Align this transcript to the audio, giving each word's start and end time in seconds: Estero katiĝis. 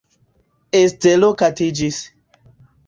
Estero 0.79 1.31
katiĝis. 1.43 2.03